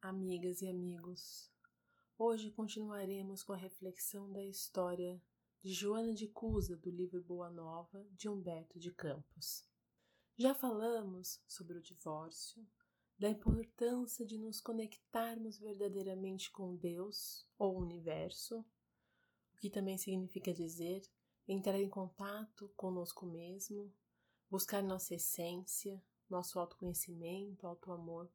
[0.00, 1.50] amigas e amigos.
[2.16, 5.20] Hoje continuaremos com a reflexão da história
[5.60, 9.66] de Joana de Cusa do livro Boa Nova de Humberto de Campos.
[10.36, 12.64] Já falamos sobre o divórcio,
[13.18, 20.54] da importância de nos conectarmos verdadeiramente com Deus ou o universo, o que também significa
[20.54, 21.02] dizer
[21.48, 23.92] entrar em contato conosco mesmo,
[24.48, 28.30] buscar nossa essência, nosso autoconhecimento, autoamor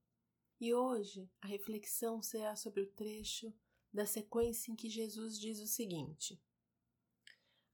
[0.64, 3.54] e hoje a reflexão será sobre o trecho
[3.92, 6.42] da sequência em que Jesus diz o seguinte: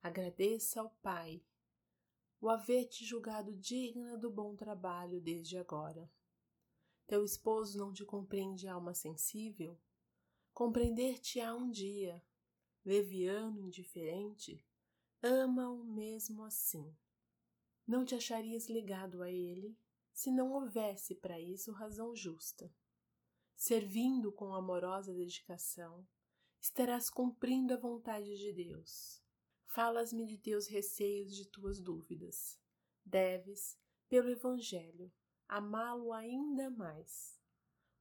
[0.02, 1.40] Agradeça ao Pai
[2.42, 6.12] o haver-te julgado digna do bom trabalho desde agora.
[7.06, 9.80] Teu esposo não te compreende alma sensível?
[10.52, 12.26] Compreender-te-á um dia,
[12.84, 14.66] leviano, indiferente,
[15.22, 16.92] ama-o mesmo assim.
[17.86, 19.78] Não te acharias ligado a ele
[20.20, 22.70] se não houvesse para isso razão justa
[23.60, 26.08] servindo com amorosa dedicação,
[26.62, 29.22] estarás cumprindo a vontade de Deus.
[29.66, 32.58] Falas-me de teus receios, de tuas dúvidas.
[33.04, 35.12] Deves, pelo Evangelho,
[35.46, 37.38] amá-lo ainda mais.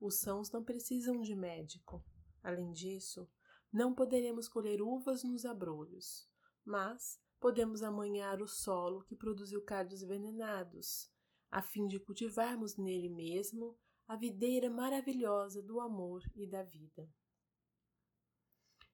[0.01, 2.05] Os sãos não precisam de médico.
[2.41, 3.29] Além disso,
[3.73, 6.29] não poderemos colher uvas nos abrolhos,
[6.65, 11.11] mas podemos amanhar o solo que produziu cardos venenados,
[11.51, 17.09] a fim de cultivarmos nele mesmo a videira maravilhosa do amor e da vida.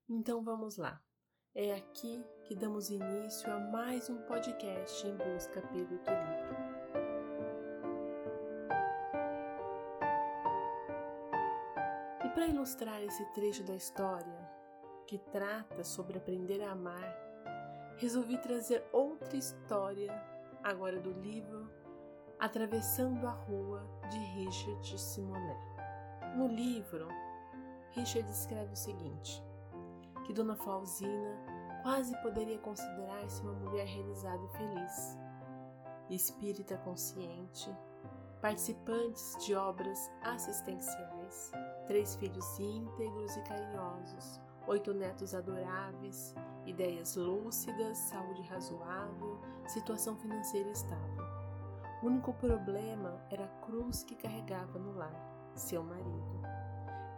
[0.09, 1.03] Então vamos lá.
[1.55, 6.57] É aqui que damos início a mais um podcast em busca pelo equilíbrio.
[12.25, 14.51] E para ilustrar esse trecho da história,
[15.07, 17.17] que trata sobre aprender a amar,
[17.99, 20.13] resolvi trazer outra história,
[20.65, 21.71] agora do livro
[22.45, 25.59] Atravessando a Rua de Richard Simonet.
[26.37, 27.09] No livro,
[27.93, 29.43] Richard escreve o seguinte:
[30.27, 31.39] que Dona Flausina
[31.83, 35.19] quase poderia considerar-se uma mulher realizada e feliz,
[36.11, 37.75] espírita consciente,
[38.43, 41.51] participantes de obras assistenciais,
[41.87, 46.35] três filhos íntegros e carinhosos, oito netos adoráveis,
[46.67, 51.34] ideias lúcidas, saúde razoável, situação financeira estável.
[52.05, 56.43] O único problema era a cruz que carregava no lar, seu marido.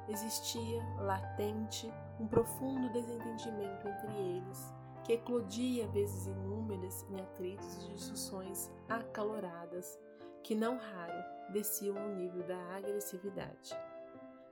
[0.06, 8.70] Existia, latente, um profundo desentendimento entre eles, que eclodia vezes inúmeras em atritos e discussões
[8.88, 9.98] acaloradas,
[10.44, 13.76] que não raro desciam ao nível da agressividade.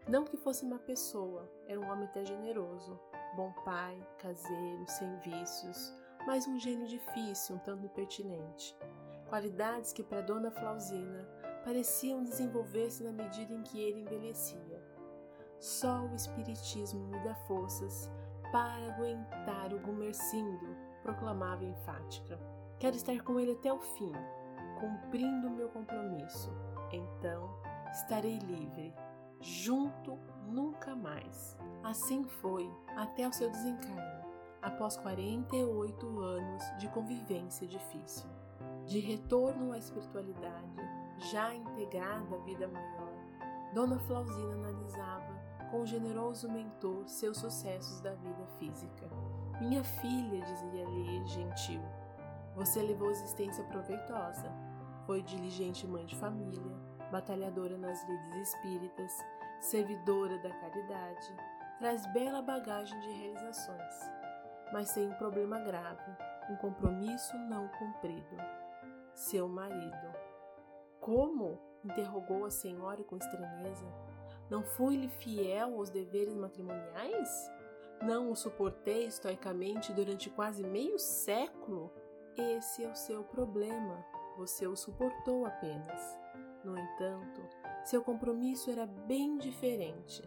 [0.09, 2.99] Não que fosse uma pessoa, era um homem até generoso,
[3.37, 5.95] bom pai, caseiro, sem vícios,
[6.27, 8.77] mas um gênio difícil, um tanto impertinente
[9.25, 11.29] qualidades que para Dona Flausina
[11.65, 14.83] pareciam desenvolver-se na medida em que ele envelhecia.
[15.59, 18.11] Só o Espiritismo me dá forças
[18.53, 22.39] para aguentar o Gumercindo, proclamava enfática.
[22.79, 24.13] Quero estar com ele até o fim,
[24.79, 26.53] cumprindo o meu compromisso.
[26.93, 27.51] Então
[27.91, 28.95] estarei livre,
[29.41, 31.57] junto nunca mais.
[31.83, 34.25] Assim foi até o seu desencarne,
[34.61, 38.29] após 48 anos de convivência difícil
[38.87, 40.77] de retorno à espiritualidade,
[41.31, 43.13] já integrada à vida maior,
[43.73, 45.35] Dona Flausina analisava
[45.71, 49.09] com o generoso mentor seus sucessos da vida física.
[49.61, 51.81] Minha filha, dizia-lhe gentil,
[52.55, 54.53] você levou existência proveitosa.
[55.07, 56.77] Foi diligente mãe de família,
[57.11, 59.13] batalhadora nas lides espíritas,
[59.61, 61.37] servidora da caridade,
[61.79, 64.11] traz bela bagagem de realizações,
[64.73, 66.11] mas tem um problema grave,
[66.51, 68.37] um compromisso não cumprido
[69.15, 70.15] seu marido.
[71.01, 71.59] Como?
[71.85, 73.85] interrogou a senhora com estranheza.
[74.49, 77.51] Não fui-lhe fiel aos deveres matrimoniais?
[78.03, 81.93] Não o suportei estoicamente durante quase meio século?
[82.37, 84.05] Esse é o seu problema.
[84.37, 86.19] Você o suportou apenas.
[86.65, 87.43] No entanto,
[87.85, 90.23] seu compromisso era bem diferente.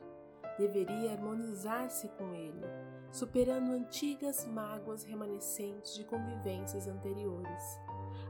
[0.57, 2.62] Deveria harmonizar-se com ele,
[3.12, 7.80] superando antigas mágoas remanescentes de convivências anteriores.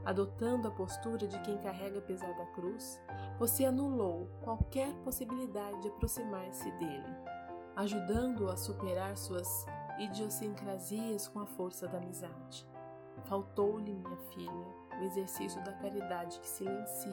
[0.07, 2.97] Adotando a postura de quem carrega a pesada cruz,
[3.37, 7.13] você anulou qualquer possibilidade de aproximar-se dele,
[7.75, 9.65] ajudando-o a superar suas
[9.99, 12.65] idiosincrasias com a força da amizade.
[13.25, 14.67] Faltou-lhe, minha filha,
[14.97, 17.11] o exercício da caridade que silencia,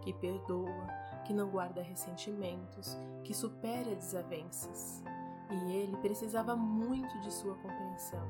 [0.00, 0.86] que perdoa,
[1.26, 5.04] que não guarda ressentimentos, que supera desavenças.
[5.50, 8.26] E ele precisava muito de sua compreensão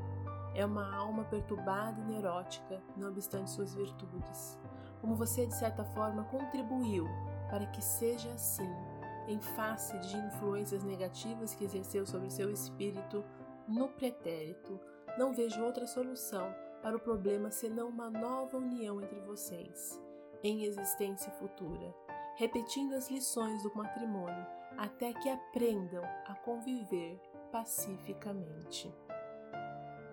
[0.55, 4.59] é uma alma perturbada e neurótica, não obstante suas virtudes.
[5.01, 7.07] Como você, de certa forma, contribuiu
[7.51, 8.71] para que seja assim,
[9.27, 13.25] em face de influências negativas que exerceu sobre seu espírito
[13.67, 14.79] no pretérito,
[15.19, 20.01] não vejo outra solução para o problema senão uma nova união entre vocês,
[20.43, 21.95] em existência futura,
[22.37, 24.47] repetindo as lições do matrimônio
[24.77, 27.21] até que aprendam a conviver
[27.53, 28.93] pacificamente.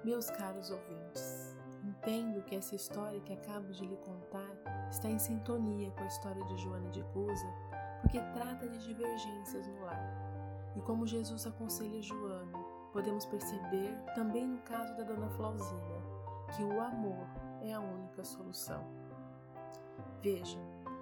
[0.04, 4.56] Meus caros ouvintes, entendo que essa história que acabo de lhe contar
[4.90, 7.48] está em sintonia com a história de Joana de Cusa,
[8.02, 10.72] porque trata de divergências no lar.
[10.76, 12.58] E como Jesus aconselha Joana,
[12.94, 16.02] podemos perceber também no caso da dona Flausina
[16.56, 17.28] que o amor
[17.62, 18.84] é a única solução.
[20.22, 20.62] Vejam,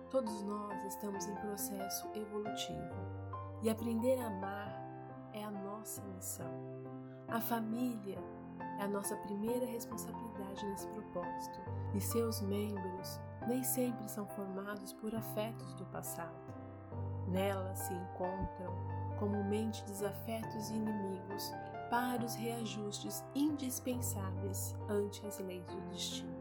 [0.09, 2.95] todos nós estamos em processo evolutivo
[3.61, 4.87] e aprender a amar
[5.33, 6.51] é a nossa missão.
[7.27, 8.17] A família
[8.79, 11.59] é a nossa primeira responsabilidade nesse propósito
[11.93, 16.53] e seus membros nem sempre são formados por afetos do passado.
[17.27, 18.73] Nela se encontram
[19.17, 21.51] comumente desafetos e inimigos
[21.89, 26.37] para os reajustes indispensáveis ante as leis do destino.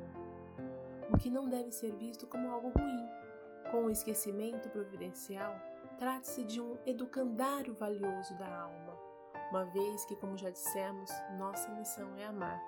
[1.12, 3.08] O que não deve ser visto como algo ruim.
[3.70, 5.56] Com o esquecimento providencial,
[5.98, 8.95] trata-se de um educandário valioso da alma,
[9.50, 12.60] uma vez que, como já dissemos, nossa missão é amar,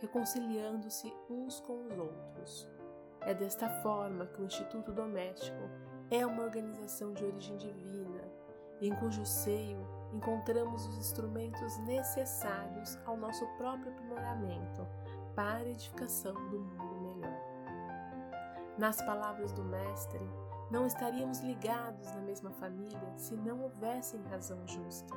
[0.00, 2.68] reconciliando-se uns com os outros.
[3.20, 5.62] É desta forma que o Instituto Doméstico
[6.10, 8.22] é uma organização de origem divina,
[8.80, 14.86] em cujo seio encontramos os instrumentos necessários ao nosso próprio aprimoramento
[15.34, 17.54] para a edificação do mundo melhor.
[18.78, 20.20] Nas palavras do Mestre,
[20.70, 25.14] não estaríamos ligados na mesma família se não houvessem razão justa.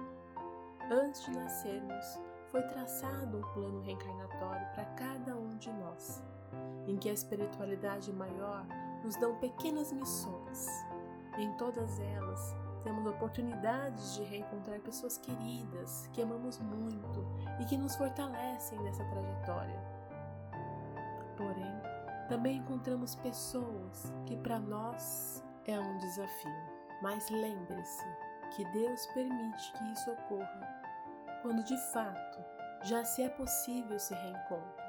[0.89, 2.17] Antes de nascermos,
[2.49, 6.23] foi traçado um plano reencarnatório para cada um de nós,
[6.87, 8.65] em que a espiritualidade maior
[9.03, 10.65] nos dão pequenas missões.
[11.37, 17.27] Em todas elas, temos oportunidades de reencontrar pessoas queridas, que amamos muito
[17.59, 19.83] e que nos fortalecem nessa trajetória.
[21.35, 21.81] Porém,
[22.29, 26.77] também encontramos pessoas que para nós é um desafio.
[27.01, 28.05] Mas lembre-se
[28.55, 30.76] que Deus permite que isso ocorra
[31.41, 32.39] quando de fato
[32.83, 34.85] já se é possível esse reencontro.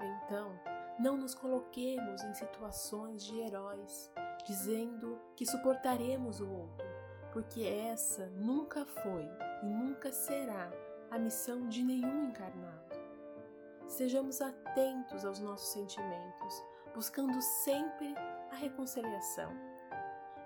[0.00, 0.58] Então,
[0.98, 4.12] não nos coloquemos em situações de heróis,
[4.44, 6.92] dizendo que suportaremos o outro
[7.32, 9.26] porque essa nunca foi
[9.62, 10.70] e nunca será
[11.10, 12.92] a missão de nenhum encarnado.
[13.88, 16.62] Sejamos atentos aos nossos sentimentos,
[16.94, 18.14] buscando sempre
[18.50, 19.50] a reconciliação.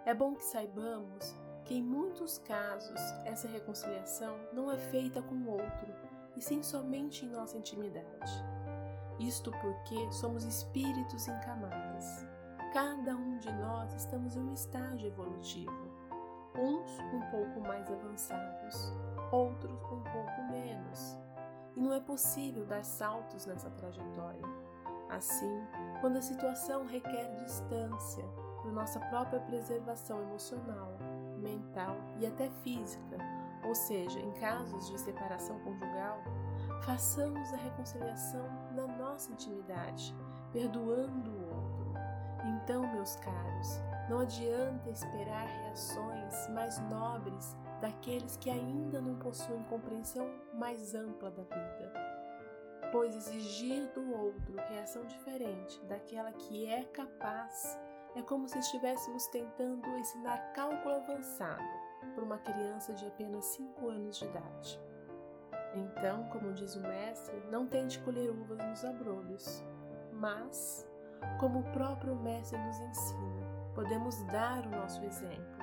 [0.05, 5.51] É bom que saibamos que em muitos casos essa reconciliação não é feita com o
[5.51, 5.95] outro,
[6.37, 8.33] e sim somente em nossa intimidade.
[9.19, 12.27] Isto porque somos espíritos em camadas.
[12.73, 15.97] Cada um de nós estamos em um estágio evolutivo
[16.59, 18.93] uns um pouco mais avançados,
[19.31, 21.19] outros um pouco menos.
[21.75, 24.43] E não é possível dar saltos nessa trajetória.
[25.11, 25.63] Assim,
[26.01, 28.25] quando a situação requer distância
[28.63, 30.97] para nossa própria preservação emocional,
[31.47, 33.19] mental e até física,
[33.65, 36.23] ou seja, em casos de separação conjugal,
[36.85, 40.15] façamos a reconciliação na nossa intimidade,
[40.53, 41.95] perdoando o outro.
[42.45, 50.29] Então, meus caros, não adianta esperar reações mais nobres daqueles que ainda não possuem compreensão
[50.55, 51.93] mais ampla da vida.
[52.93, 57.79] Pois exigir do outro reação diferente daquela que é capaz
[58.17, 61.63] é como se estivéssemos tentando ensinar cálculo avançado
[62.15, 64.81] para uma criança de apenas 5 anos de idade.
[65.75, 69.63] Então, como diz o mestre, não tente colher uvas nos abrolhos,
[70.15, 70.89] mas,
[71.39, 75.59] como o próprio mestre nos ensina, podemos dar o nosso exemplo,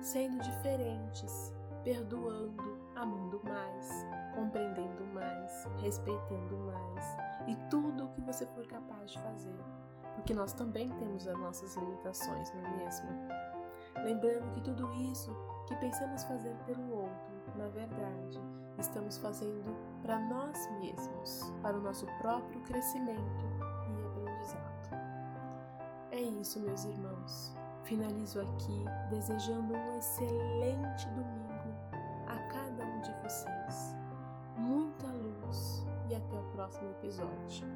[0.00, 8.66] sendo diferentes, perdoando, amando mais, compreendendo mais, respeitando mais e tudo o que você for
[8.66, 9.58] capaz de fazer,
[10.18, 13.08] porque nós também temos as nossas limitações, não é mesmo?
[14.04, 15.34] Lembrando que tudo isso
[15.66, 18.40] que pensamos fazer pelo outro, na verdade,
[18.78, 23.44] estamos fazendo para nós mesmos, para o nosso próprio crescimento
[23.88, 24.98] e aprendizado.
[26.10, 27.54] É isso, meus irmãos.
[27.84, 31.74] Finalizo aqui desejando um excelente domingo
[32.26, 33.96] a cada um de vocês.
[34.56, 37.66] Muita luz e até o próximo episódio.